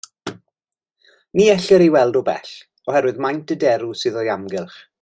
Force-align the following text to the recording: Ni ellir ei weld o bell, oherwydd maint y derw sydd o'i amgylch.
Ni 1.39 1.45
ellir 1.55 1.85
ei 1.85 1.91
weld 1.97 2.17
o 2.21 2.23
bell, 2.31 2.55
oherwydd 2.93 3.21
maint 3.27 3.55
y 3.57 3.59
derw 3.65 3.93
sydd 4.01 4.19
o'i 4.23 4.33
amgylch. 4.39 4.83